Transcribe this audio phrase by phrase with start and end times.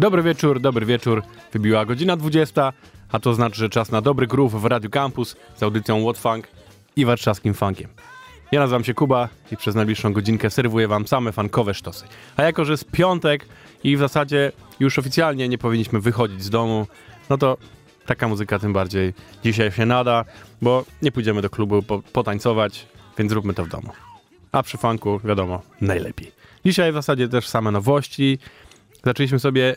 [0.00, 1.22] Dobry wieczór, dobry wieczór.
[1.52, 2.72] Wybiła godzina 20,
[3.12, 6.48] a to znaczy, że czas na dobry groove w Radio Campus z audycją What Funk
[6.96, 7.88] i warszawskim funkiem.
[8.52, 12.04] Ja nazywam się Kuba i przez najbliższą godzinkę serwuję wam same funkowe sztosy.
[12.36, 13.46] A jako, że jest piątek
[13.84, 16.86] i w zasadzie już oficjalnie nie powinniśmy wychodzić z domu,
[17.30, 17.56] no to
[18.06, 20.24] taka muzyka tym bardziej dzisiaj się nada,
[20.62, 22.86] bo nie pójdziemy do klubu po, potańcować,
[23.18, 23.92] więc zróbmy to w domu.
[24.52, 26.32] A przy funku, wiadomo, najlepiej.
[26.64, 28.38] Dzisiaj w zasadzie też same nowości.
[29.04, 29.76] Zaczęliśmy sobie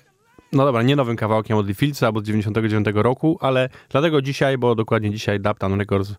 [0.53, 4.75] no dobra, nie nowym kawałkiem od Filca, albo z 99 roku, ale dlatego dzisiaj, bo
[4.75, 6.13] dokładnie dzisiaj Daptan Records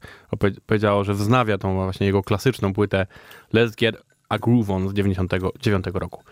[0.67, 3.07] powiedziało, że wznawia tą właśnie jego klasyczną płytę
[3.55, 3.97] Let's Get
[4.29, 6.23] a Groove On z 99 roku.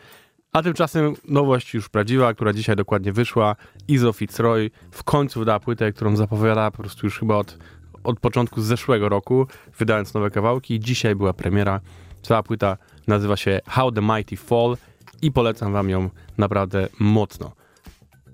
[0.52, 3.56] A tymczasem nowość już prawdziwa, która dzisiaj dokładnie wyszła.
[3.88, 7.58] Izo Fitzroy w końcu wydała płytę, którą zapowiadała po prostu już chyba od,
[8.04, 9.46] od początku zeszłego roku,
[9.78, 10.80] wydając nowe kawałki.
[10.80, 11.80] Dzisiaj była premiera.
[12.22, 12.76] Cała płyta
[13.06, 14.76] nazywa się How the Mighty Fall
[15.22, 17.52] i polecam wam ją naprawdę mocno.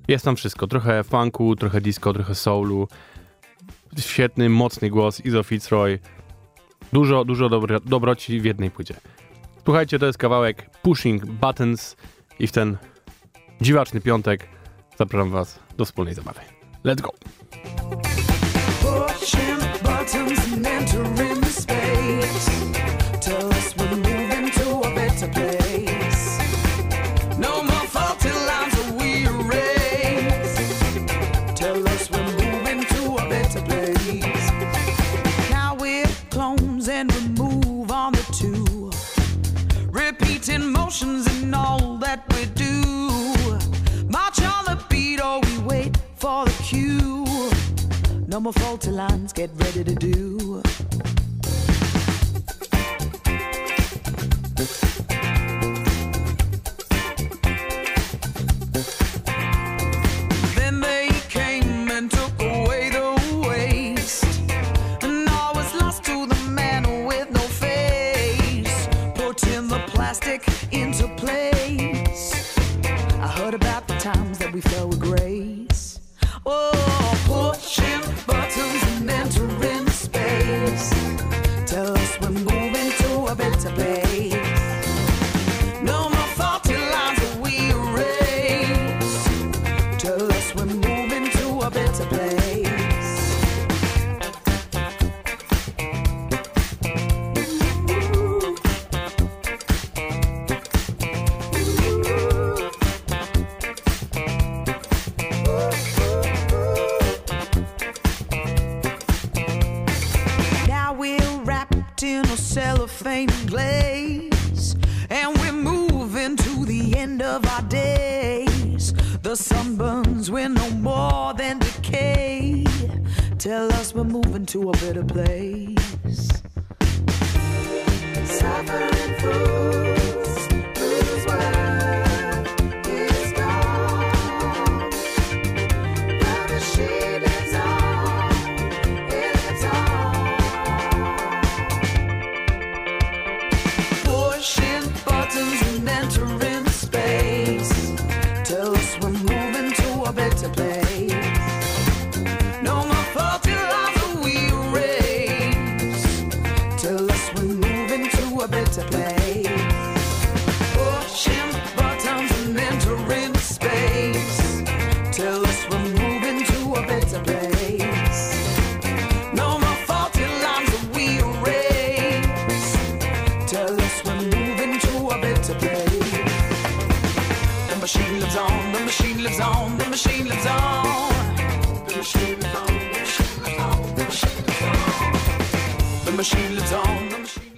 [0.08, 0.66] Jest tam wszystko.
[0.66, 2.88] Trochę funku, trochę disco, trochę soulu.
[3.98, 5.98] Świetny, mocny głos, Izo Fitzroy.
[6.92, 8.94] Dużo, dużo dobro, dobroci w jednej płycie.
[9.64, 11.96] Słuchajcie, to jest kawałek Pushing Buttons
[12.38, 12.76] i w ten
[13.60, 14.48] dziwaczny piątek
[14.98, 16.40] zapraszam was do wspólnej zabawy.
[16.84, 17.12] Let's go!
[18.80, 21.27] Pushing buttons and entering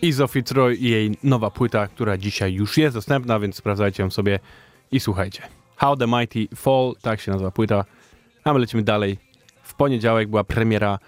[0.02, 4.10] I Zofii Troy i jej nowa płyta, która dzisiaj już jest dostępna, więc sprawdzajcie ją
[4.10, 4.38] sobie
[4.92, 5.42] i słuchajcie.
[5.76, 7.84] How the Mighty Fall, tak się nazywa płyta.
[8.44, 9.18] A my lecimy dalej.
[9.62, 10.98] W poniedziałek była premiera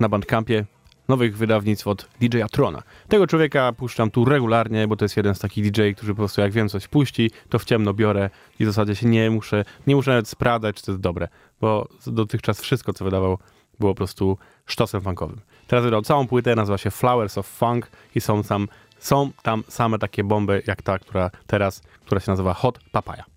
[0.00, 0.64] na Bandcampie
[1.08, 2.82] nowych wydawnictw od DJ-a Trona.
[3.08, 6.40] Tego człowieka puszczam tu regularnie, bo to jest jeden z takich DJ, którzy po prostu
[6.40, 8.30] jak wiem coś puści, to w ciemno biorę
[8.60, 11.28] i w zasadzie się nie muszę, nie muszę nawet sprawdzać, czy to jest dobre,
[11.60, 13.38] bo dotychczas wszystko, co wydawał,
[13.78, 15.40] było po prostu sztosem funkowym.
[15.66, 18.68] Teraz wydał całą płytę, nazywa się Flowers of Funk i są tam,
[18.98, 23.31] są tam same takie bomby, jak ta, która teraz, która się nazywa Hot Papaya.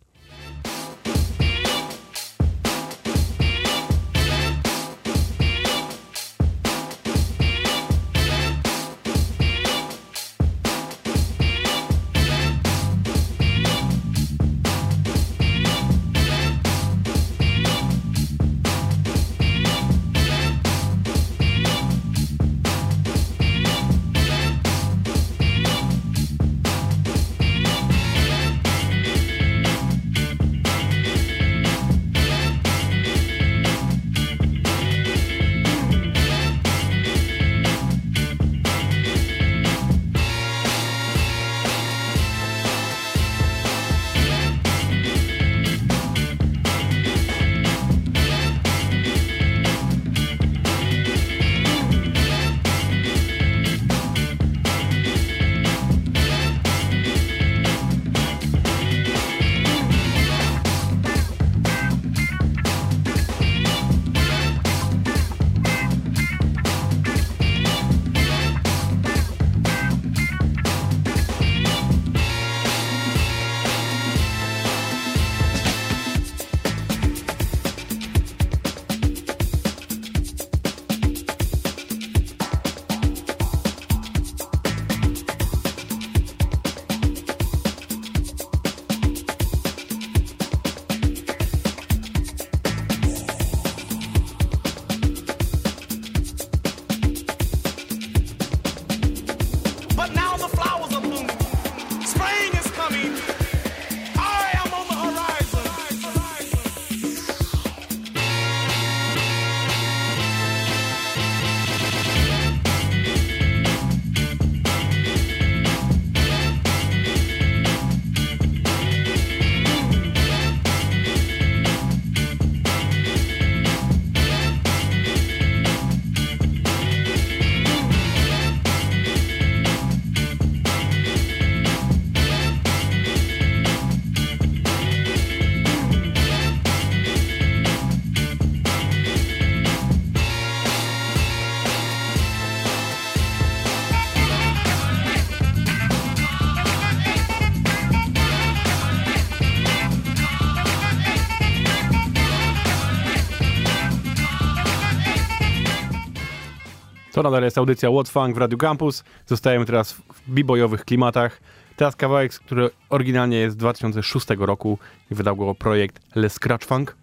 [157.16, 159.04] To nadal jest audycja What Funk w Radio Campus.
[159.26, 161.42] Zostajemy teraz w b-boyowych klimatach.
[161.76, 164.80] Teraz kawałek, który oryginalnie jest z 2006 roku
[165.12, 166.96] i wydał go projekt Le Scratch Funk.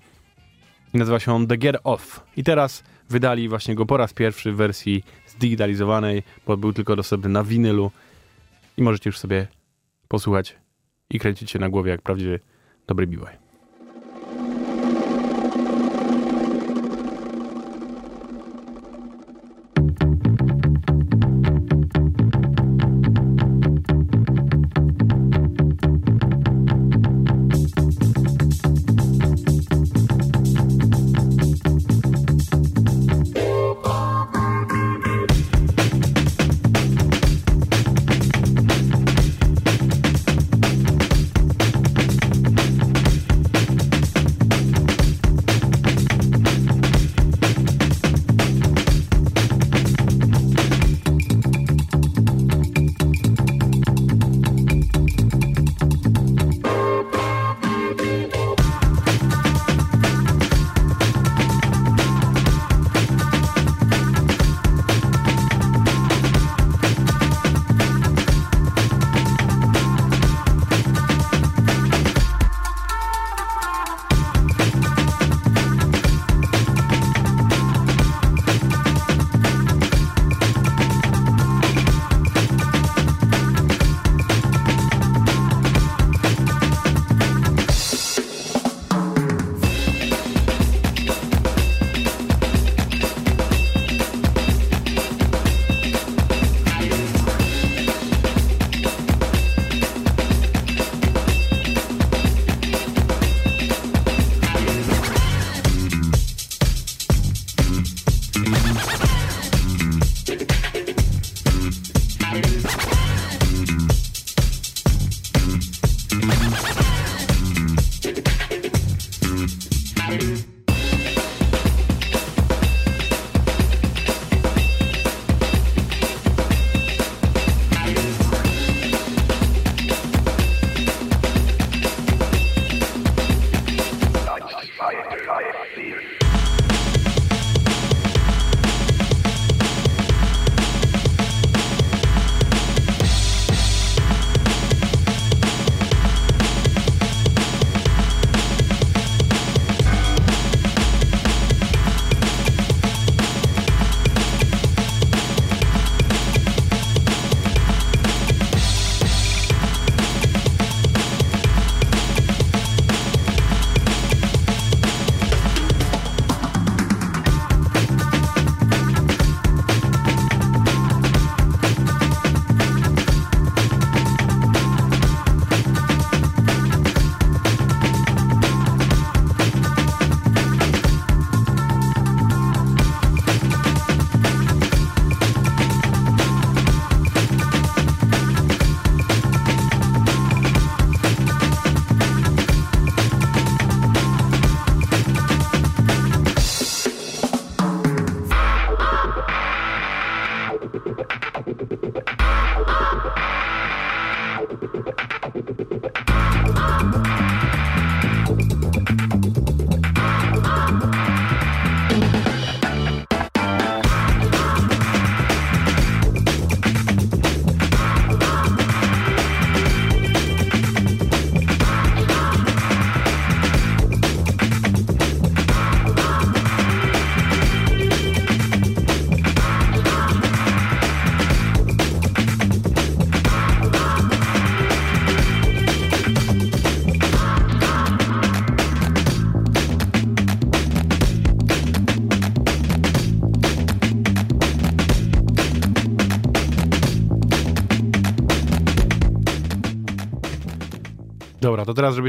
[0.95, 2.26] I nazywa się on The Get Off.
[2.37, 7.31] I teraz wydali właśnie go po raz pierwszy w wersji zdigitalizowanej, bo był tylko dostępny
[7.31, 7.90] na winylu.
[8.76, 9.47] I możecie już sobie
[10.09, 10.57] posłuchać
[11.11, 12.40] i kręcić się na głowie jak prawdziwy
[12.87, 13.42] dobry b-boy.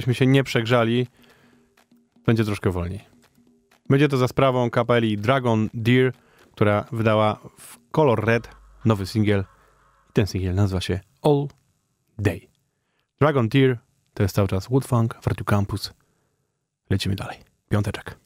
[0.04, 1.08] Żebyśmy się nie przegrzali,
[2.26, 3.02] będzie troszkę wolniej.
[3.90, 6.14] Będzie to za sprawą kapeli Dragon Deer,
[6.52, 8.50] która wydała w Color Red
[8.86, 9.44] nowy singiel.
[10.14, 11.48] Ten singiel nazywa się All
[12.20, 12.42] Day.
[13.20, 13.78] Dragon Deer
[14.14, 15.94] to jest cały czas Woodfunk Radio Campus.
[16.90, 17.38] Lecimy dalej.
[17.70, 18.23] Piąteczek.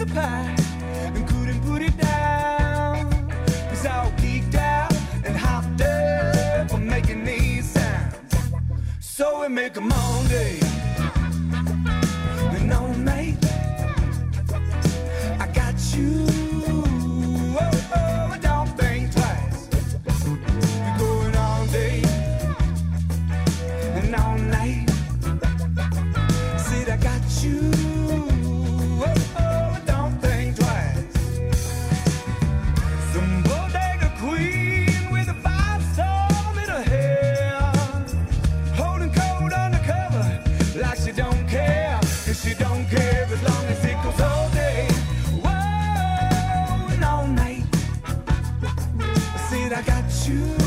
[0.00, 0.56] Of pie
[1.14, 3.10] and couldn't put it down.
[3.68, 4.92] Cause I was geeked out
[5.24, 8.16] and hopped up on making these sounds.
[9.00, 10.22] So we make 'em all
[50.28, 50.59] you.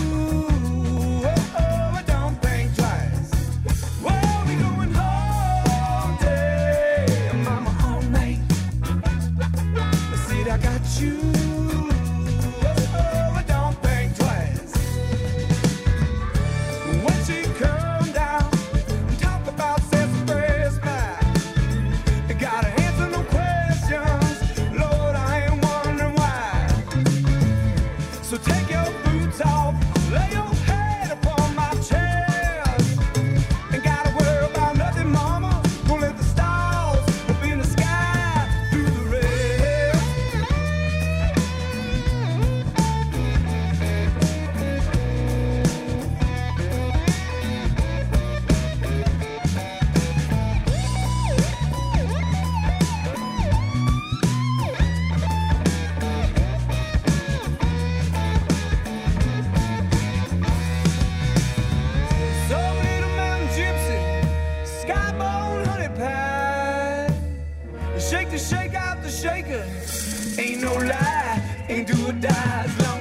[69.56, 72.93] Ain't no lie, ain't do or die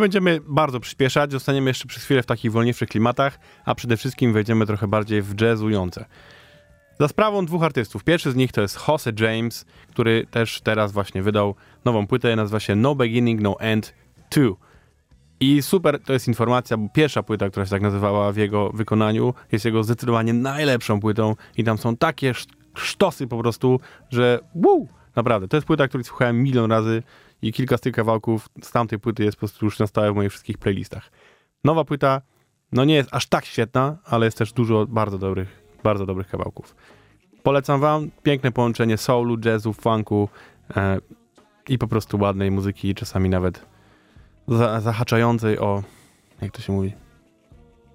[0.00, 4.32] Nie będziemy bardzo przyspieszać, zostaniemy jeszcze przez chwilę w takich wolniejszych klimatach, a przede wszystkim
[4.32, 6.04] wejdziemy trochę bardziej w jazzujące.
[7.00, 8.04] Za sprawą dwóch artystów.
[8.04, 12.60] Pierwszy z nich to jest Jose James, który też teraz właśnie wydał nową płytę, nazywa
[12.60, 13.94] się No Beginning, No End
[14.30, 14.44] 2.
[15.40, 19.34] I super to jest informacja, bo pierwsza płyta, która się tak nazywała w jego wykonaniu,
[19.52, 24.88] jest jego zdecydowanie najlepszą płytą i tam są takie sz- sztosy po prostu, że wow,
[25.16, 25.48] naprawdę.
[25.48, 27.02] To jest płyta, której słuchałem milion razy
[27.42, 30.14] i kilka z tych kawałków z tamtej płyty jest po prostu już na stałe w
[30.14, 31.10] moich wszystkich playlistach.
[31.64, 32.22] Nowa płyta,
[32.72, 36.76] no nie jest aż tak świetna, ale jest też dużo bardzo dobrych, bardzo dobrych kawałków.
[37.42, 40.28] Polecam wam piękne połączenie soulu, jazzu, funku
[40.76, 40.98] e,
[41.68, 43.66] i po prostu ładnej muzyki, czasami nawet
[44.48, 45.82] za, zahaczającej o,
[46.42, 46.92] jak to się mówi,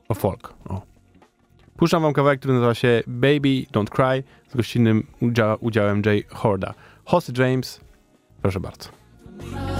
[0.10, 0.53] o folk.
[0.69, 0.81] O.
[1.77, 6.73] Puszczam wam kawałek, który nazywa się Baby Don't Cry z gościnnym udzia udziałem Jay Horda.
[7.05, 7.81] Hossy James,
[8.41, 9.05] proszę bardzo.
[9.41, 9.75] me.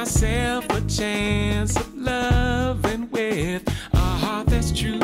[0.00, 4.98] myself a chance of loving with a heart that's true.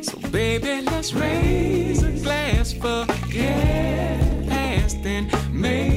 [0.00, 4.16] So, baby, let's raise a glass for yeah,
[4.48, 5.93] past and make.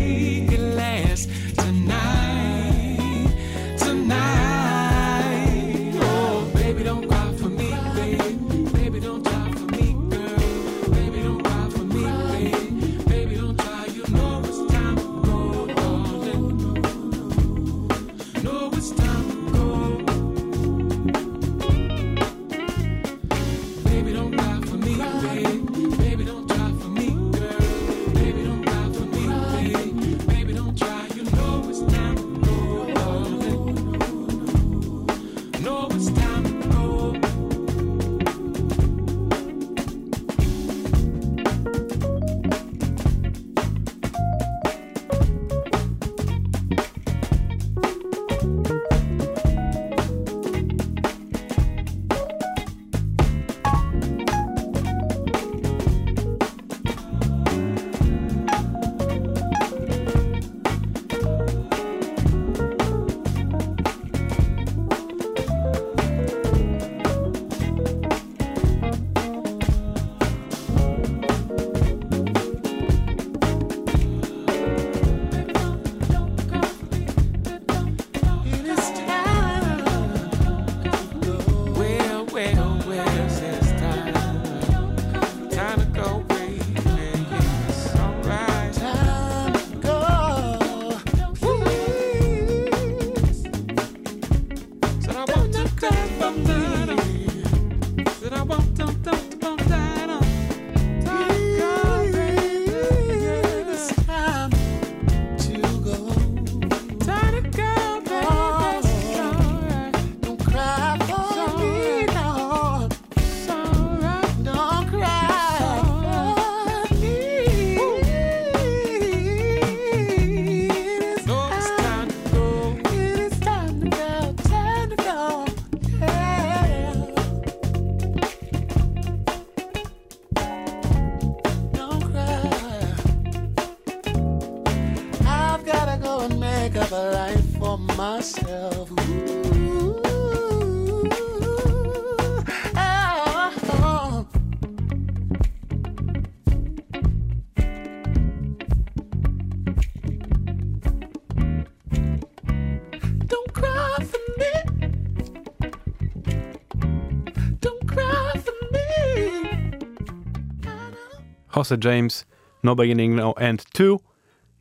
[161.72, 162.26] Jose James
[162.64, 163.86] No Beginning, No End 2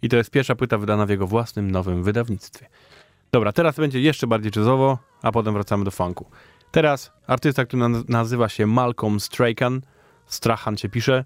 [0.03, 2.67] i to jest pierwsza płyta wydana w jego własnym nowym wydawnictwie.
[3.33, 6.27] Dobra, teraz będzie jeszcze bardziej jazzowo, a potem wracamy do funku.
[6.71, 9.81] Teraz artysta, który nazywa się Malcolm Strachan,
[10.27, 11.25] Strachan się pisze,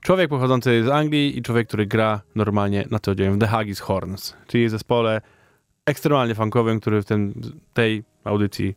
[0.00, 3.80] człowiek pochodzący z Anglii i człowiek, który gra normalnie na co dzień w The Haggis
[3.80, 5.20] Horns, czyli zespole
[5.86, 7.34] ekstremalnie funkowym, który w ten,
[7.74, 8.76] tej audycji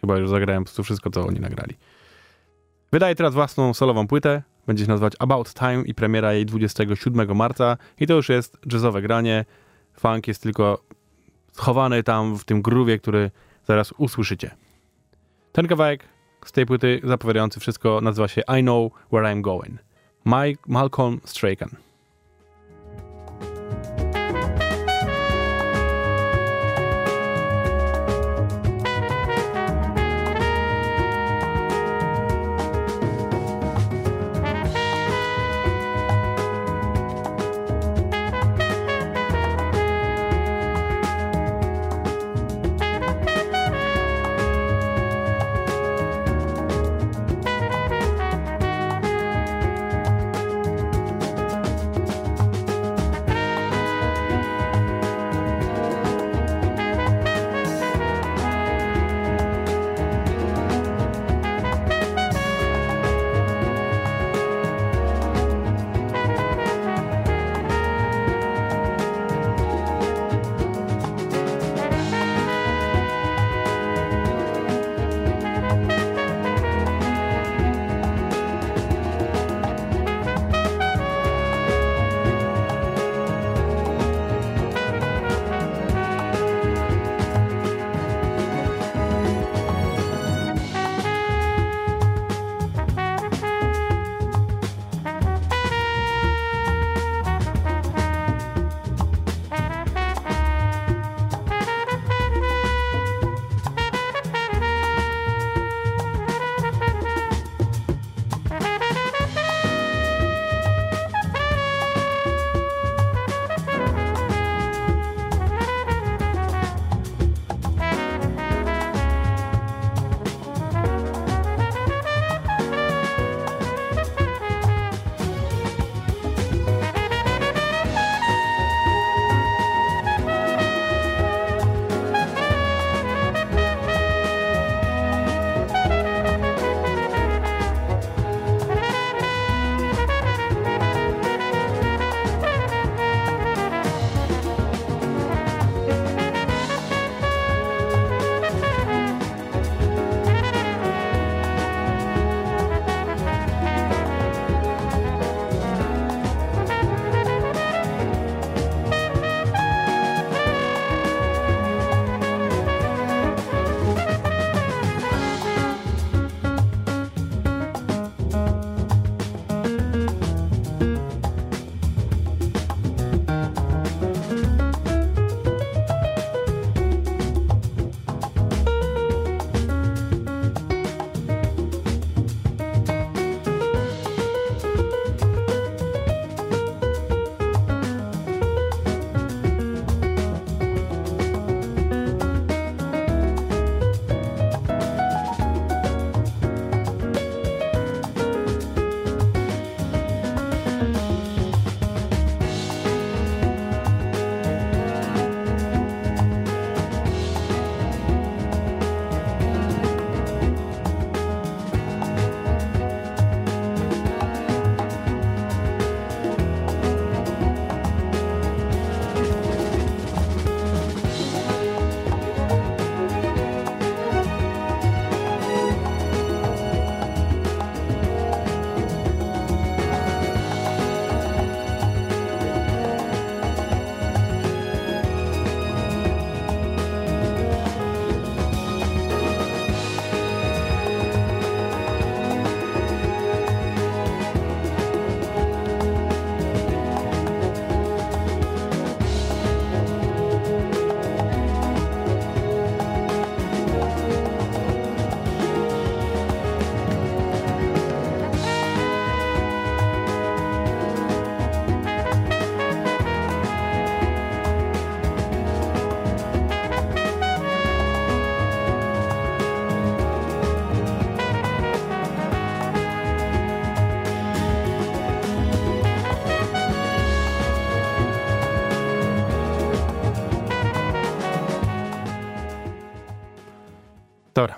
[0.00, 1.76] chyba już zagrałem po prostu wszystko, co oni nagrali.
[2.92, 7.76] Wydaje teraz własną solową płytę, będzie się nazywać About Time i premiera jej 27 marca.
[8.00, 9.44] I to już jest jazzowe granie.
[10.00, 10.84] Funk jest tylko
[11.52, 13.30] schowany tam w tym groove'ie, który
[13.64, 14.50] zaraz usłyszycie.
[15.52, 16.04] Ten kawałek
[16.44, 19.78] z tej płyty zapowiadający wszystko nazywa się I Know Where I'm Going.
[20.26, 21.89] Mike Malcolm Strachan.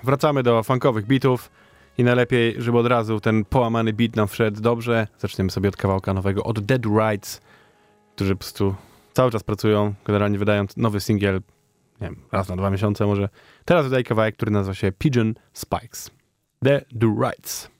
[0.03, 1.51] Wracamy do funkowych bitów
[1.97, 5.07] i najlepiej, żeby od razu ten połamany beat nam wszedł dobrze.
[5.17, 7.41] Zaczniemy sobie od kawałka nowego, od Dead Rights,
[8.15, 8.75] którzy po prostu
[9.13, 11.41] cały czas pracują, generalnie wydają nowy singiel,
[12.01, 13.29] nie wiem, raz na dwa miesiące może.
[13.65, 16.11] Teraz wydaje kawałek, który nazywa się Pigeon Spikes.
[16.63, 17.73] The Do Rights.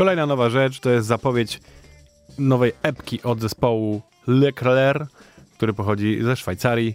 [0.00, 1.60] Kolejna nowa rzecz to jest zapowiedź
[2.38, 5.10] nowej epki od zespołu Leclerc,
[5.56, 6.94] który pochodzi ze Szwajcarii.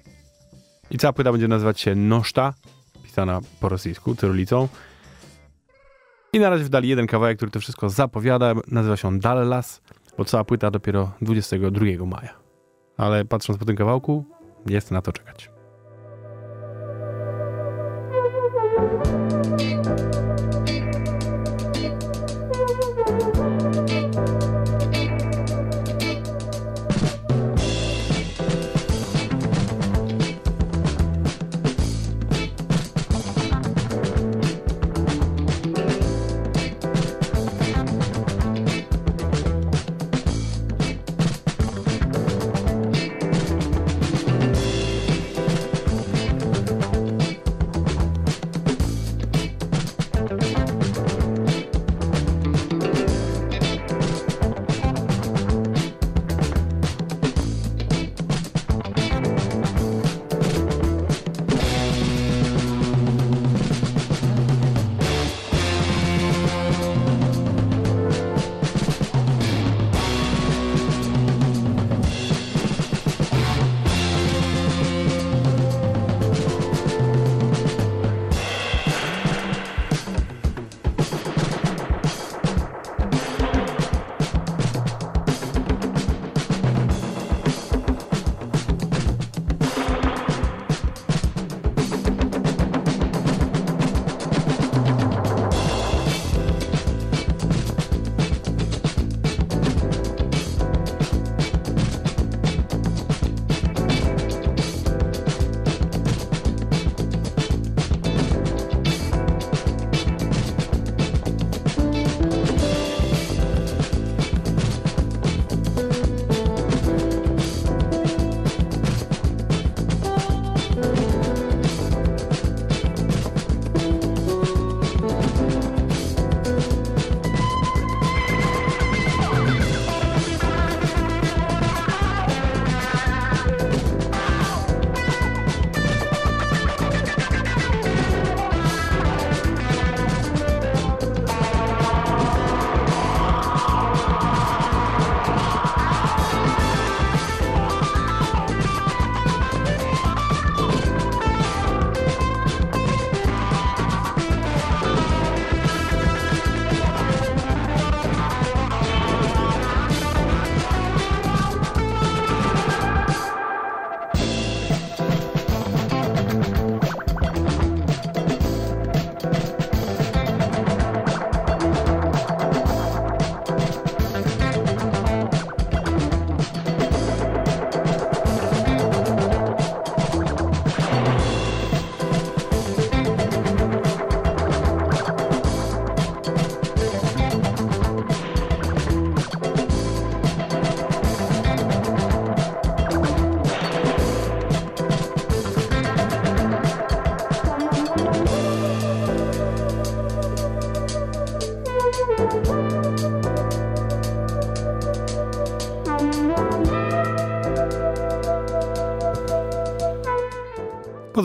[0.91, 2.53] I cała płyta będzie nazywać się Noszta,
[3.03, 4.67] pisana po rosyjsku, cyrylicą.
[6.33, 8.53] I na razie wdali jeden kawałek, który to wszystko zapowiada.
[8.67, 9.81] Nazywa się Dallas,
[10.17, 12.33] bo cała płyta dopiero 22 maja.
[12.97, 14.25] Ale patrząc po tym kawałku,
[14.65, 15.54] jest na to czekać.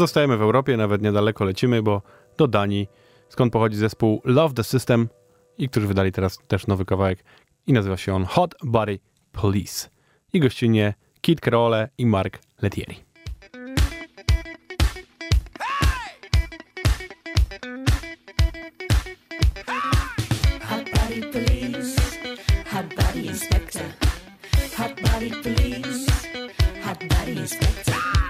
[0.00, 2.02] Pozostajemy w Europie, nawet niedaleko lecimy, bo
[2.36, 2.88] do Danii,
[3.28, 5.08] skąd pochodzi zespół Love the System
[5.58, 7.24] i którzy wydali teraz też nowy kawałek
[7.66, 8.98] i nazywa się on Hot Body
[9.32, 9.88] Police.
[10.32, 12.94] I gościnnie Kid Creole i Mark Letieri.
[20.68, 21.96] Hot body police,
[22.70, 23.26] hot body
[27.32, 28.29] inspector.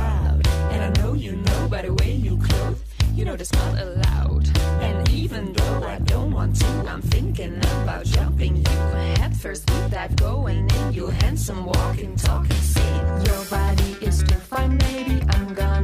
[3.31, 4.57] no, not allowed.
[4.81, 8.77] And even though I don't want to, I'm thinking about jumping you
[9.19, 10.93] head first with that going in.
[10.93, 12.81] You handsome, walking, talking, see.
[13.25, 15.80] Your body is too fine, maybe I'm gonna.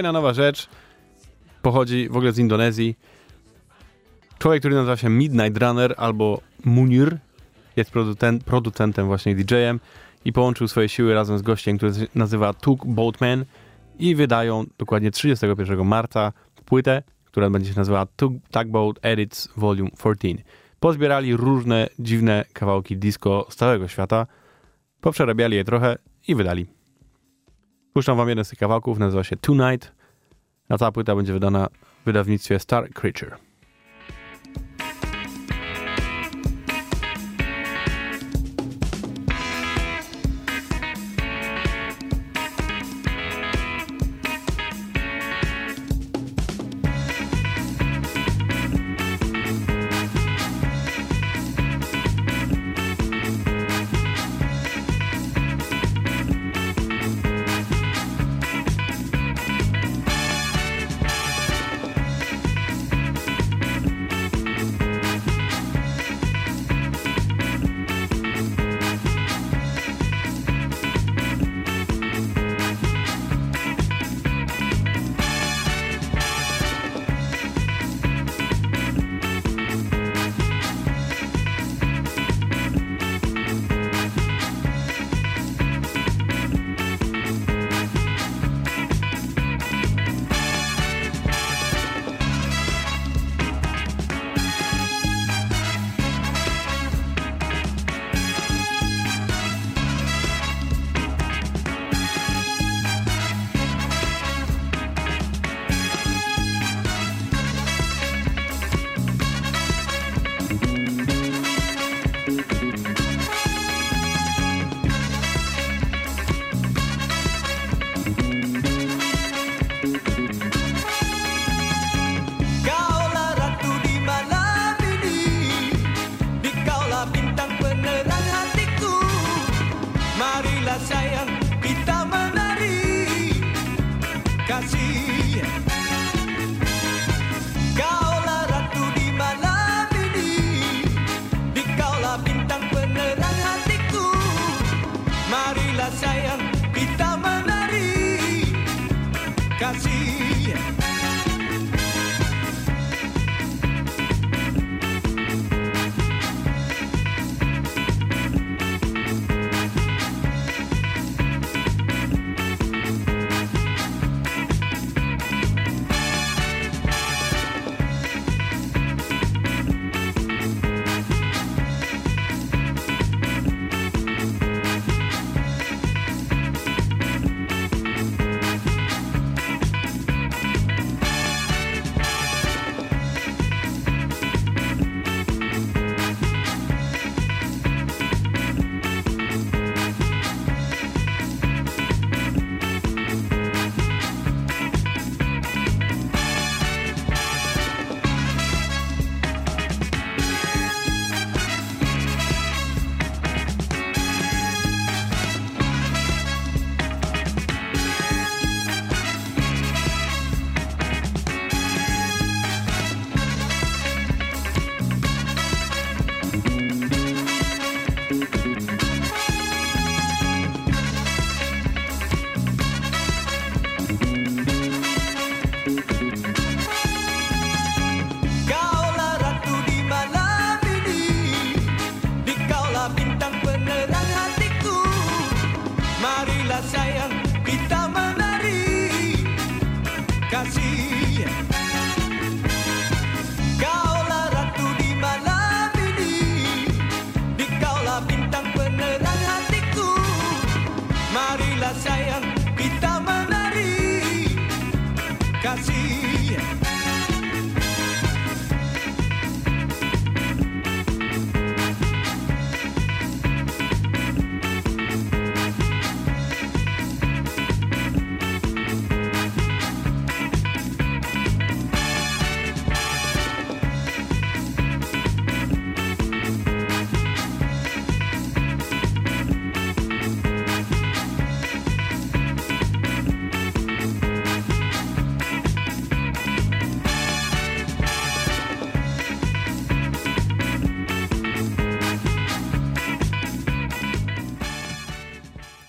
[0.00, 0.68] Kolejna nowa rzecz
[1.62, 2.98] pochodzi w ogóle z Indonezji.
[4.38, 7.18] Człowiek, który nazywa się Midnight Runner albo Munir,
[7.76, 9.80] jest producent, producentem właśnie DJ-em
[10.24, 13.44] i połączył swoje siły razem z gościem, który się nazywa Tug Boatman
[13.98, 16.32] i wydają dokładnie 31 marca
[16.64, 20.44] płytę, która będzie się nazywała Tug, Tugboat Edits Volume 14.
[20.80, 24.26] Pozbierali różne dziwne kawałki disco z całego świata,
[25.00, 25.98] poprzerabiali je trochę
[26.28, 26.79] i wydali.
[27.92, 29.92] Puszczam wam jeden z tych kawałków, nazywa się Tonight,
[30.68, 31.68] a ta płyta będzie wydana
[32.02, 33.49] w wydawnictwie Star Creature.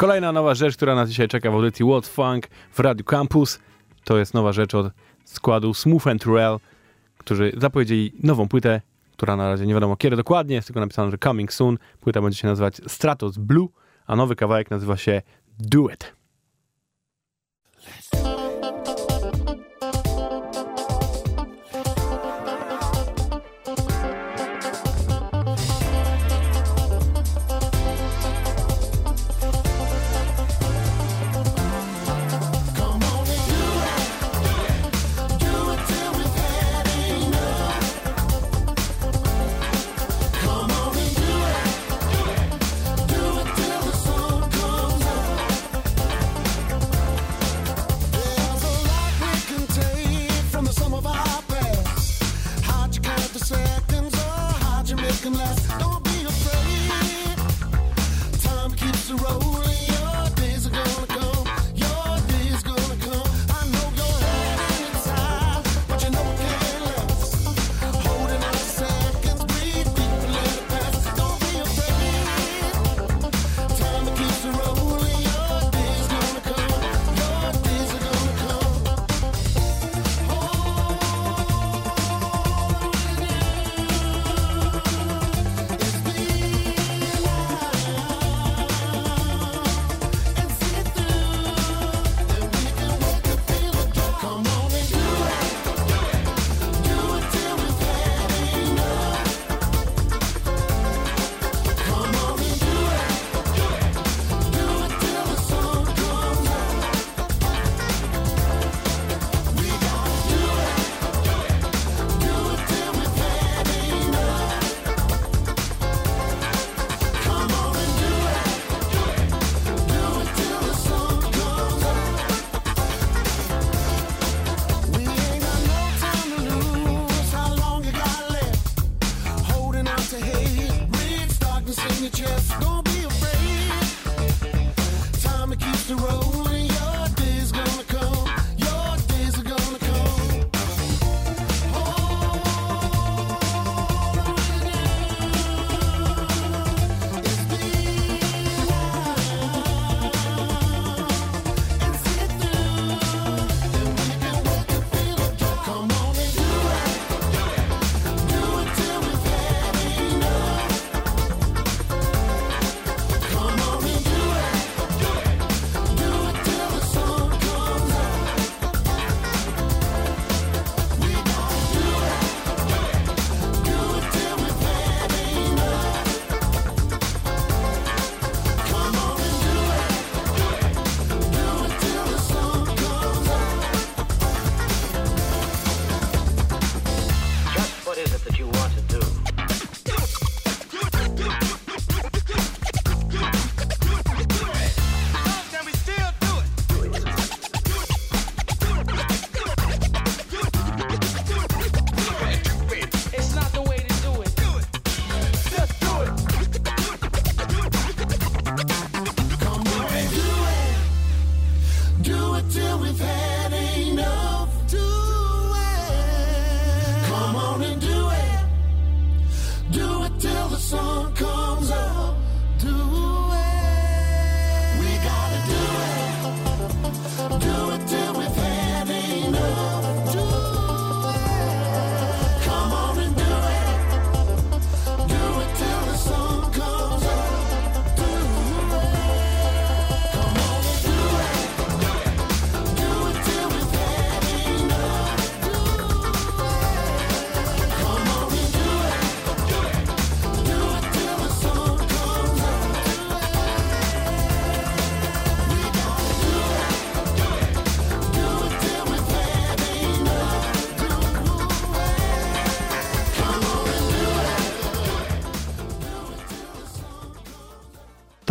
[0.01, 3.59] Kolejna nowa rzecz, która nas dzisiaj czeka w audycji World Funk w Radio Campus,
[4.03, 4.87] to jest nowa rzecz od
[5.25, 6.57] składu Smooth and Rel,
[7.17, 8.81] którzy zapowiedzieli nową płytę,
[9.13, 11.77] która na razie nie wiadomo kiedy dokładnie, jest tylko napisane, że coming soon.
[11.99, 13.67] Płyta będzie się nazywać Stratos Blue,
[14.07, 15.21] a nowy kawałek nazywa się
[15.59, 16.15] Do It.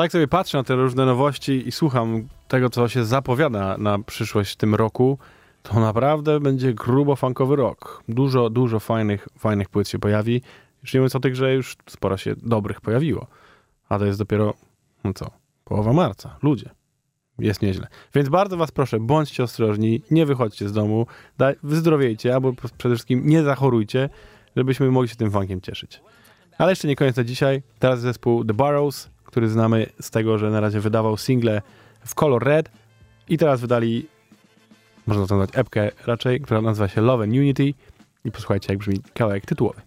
[0.00, 4.52] tak sobie patrzę na te różne nowości i słucham tego, co się zapowiada na przyszłość
[4.52, 5.18] w tym roku,
[5.62, 8.02] to naprawdę będzie grubo funkowy rok.
[8.08, 10.42] Dużo, dużo fajnych, fajnych płyt się pojawi.
[10.82, 13.26] Już nie mówiąc o tych, że już sporo się dobrych pojawiło.
[13.88, 14.54] A to jest dopiero,
[15.04, 15.30] no co,
[15.64, 16.36] połowa marca.
[16.42, 16.70] Ludzie.
[17.38, 17.86] Jest nieźle.
[18.14, 21.06] Więc bardzo was proszę, bądźcie ostrożni, nie wychodźcie z domu,
[21.38, 24.08] daj, wyzdrowiejcie, albo przede wszystkim nie zachorujcie,
[24.56, 26.00] żebyśmy mogli się tym funkiem cieszyć.
[26.58, 27.62] Ale jeszcze nie koniec na dzisiaj.
[27.78, 31.62] Teraz zespół The Burrows który znamy z tego, że na razie wydawał single
[32.06, 32.70] w Color Red
[33.28, 34.06] i teraz wydali,
[35.06, 37.74] można to nazwać epkę raczej, która nazywa się Love and Unity.
[38.24, 39.80] I posłuchajcie jak brzmi kawałek tytułowy.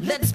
[0.00, 0.32] Let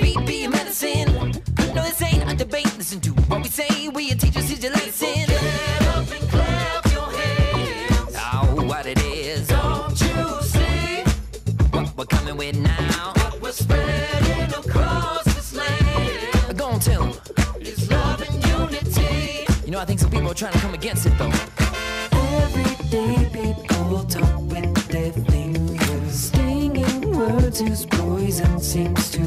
[13.47, 13.51] now?
[13.51, 16.57] Spreading across this land.
[16.57, 17.13] Go on, tell 'em.
[17.59, 19.45] It's love and unity.
[19.65, 21.31] You know, I think some people are trying to come against it, though.
[22.11, 29.21] Everyday people talk with their fingers, stinging words whose poison seems to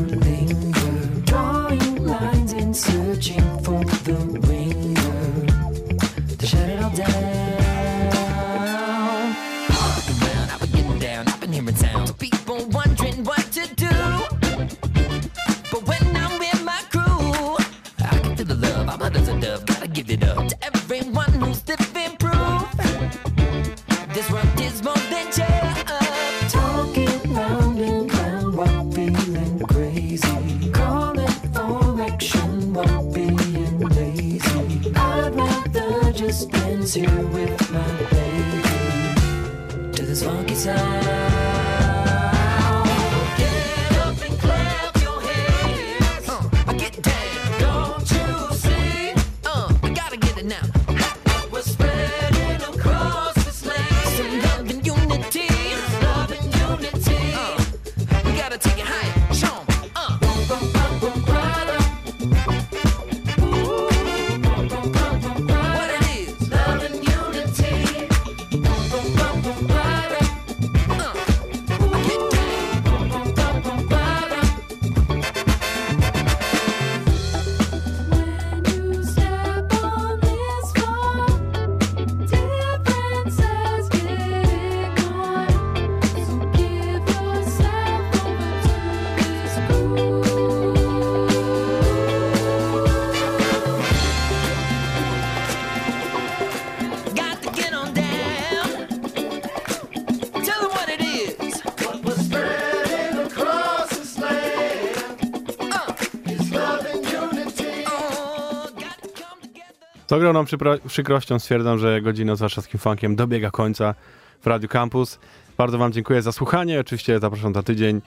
[110.11, 113.95] Z ogromną przypro- przykrością stwierdzam, że godzina z warszawskim funkiem dobiega końca
[114.41, 115.19] w Radio Campus.
[115.59, 116.81] Bardzo Wam dziękuję za słuchanie.
[116.81, 118.01] Oczywiście zapraszam za tydzień.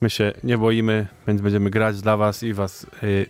[0.00, 3.26] My się nie boimy, więc będziemy grać dla Was i Was y,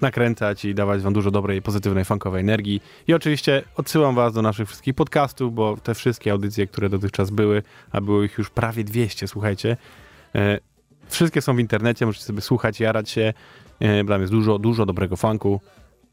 [0.00, 2.82] nakręcać i dawać Wam dużo dobrej, pozytywnej, funkowej energii.
[3.08, 7.62] I oczywiście odsyłam Was do naszych wszystkich podcastów, bo te wszystkie audycje, które dotychczas były,
[7.92, 9.76] a było ich już prawie 200, słuchajcie,
[10.34, 10.58] e,
[11.08, 13.32] wszystkie są w internecie, możecie sobie słuchać, jarać się.
[13.80, 15.60] E, Tam jest dużo, dużo dobrego funku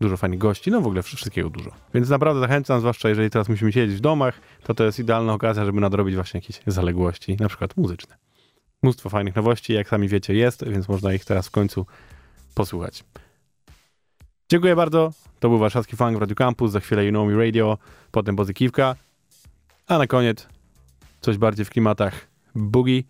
[0.02, 1.72] dużo fajnych gości, no w ogóle wszystkiego dużo.
[1.94, 5.66] Więc naprawdę zachęcam, zwłaszcza jeżeli teraz musimy siedzieć w domach, to to jest idealna okazja,
[5.66, 8.16] żeby nadrobić właśnie jakieś zaległości, na przykład muzyczne.
[8.84, 11.86] Mnóstwo fajnych nowości, jak sami wiecie, jest, więc można ich teraz w końcu
[12.56, 13.04] posłuchać.
[14.50, 15.12] Dziękuję bardzo.
[15.40, 17.78] To był warszawski funk w Radio Campus, za chwilę You Know Me Radio,
[18.12, 18.96] potem Pozykiwka,
[19.88, 20.48] a na koniec
[21.22, 23.04] coś bardziej w klimatach boogie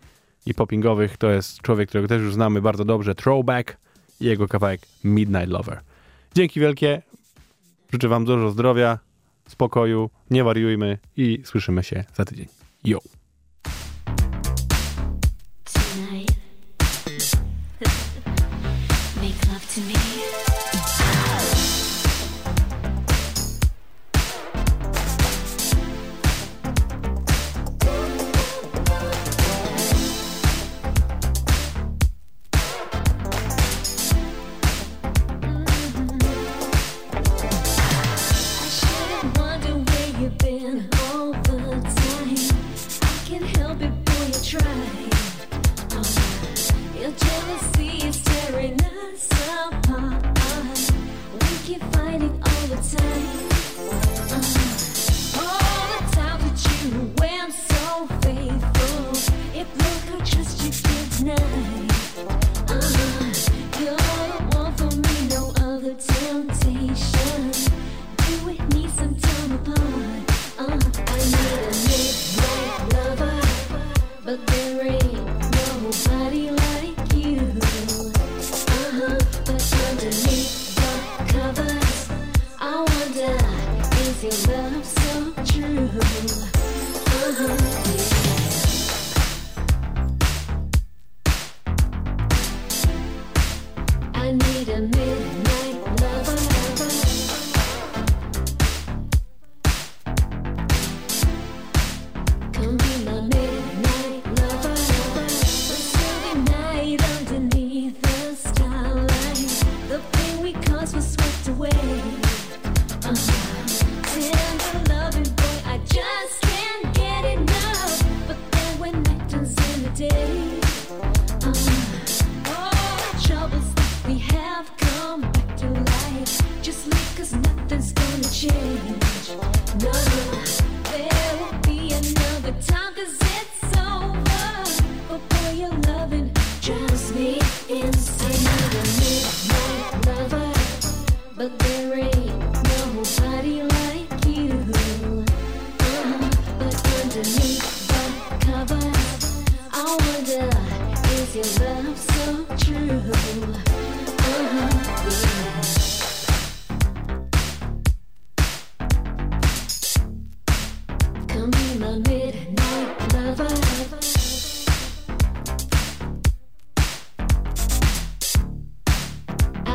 [0.46, 1.16] i poppingowych.
[1.16, 3.76] To jest człowiek, którego też już znamy bardzo dobrze, Throwback
[4.20, 5.80] i jego kawałek Midnight Lover.
[6.34, 7.02] Dzięki wielkie.
[7.92, 8.98] Życzę Wam dużo zdrowia,
[9.48, 12.46] spokoju, nie wariujmy i słyszymy się za tydzień.
[12.84, 12.98] Yo!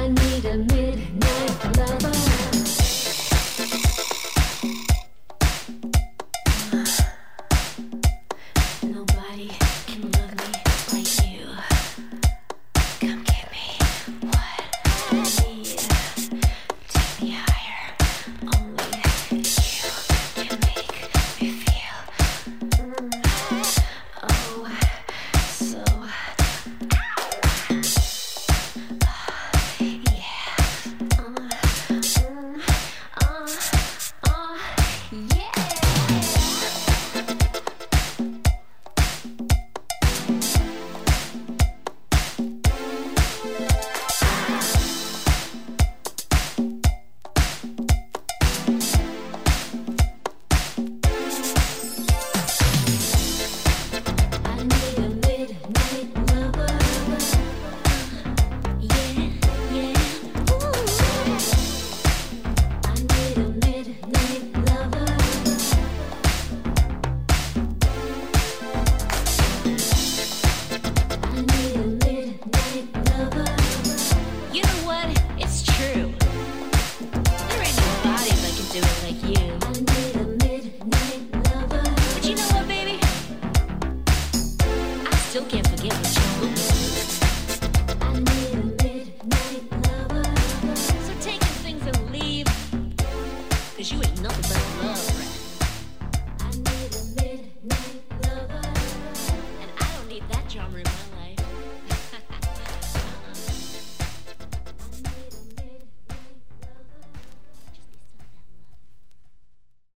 [0.06, 2.35] I need a midnight lover.